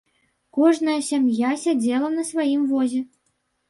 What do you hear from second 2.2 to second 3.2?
сваім возе.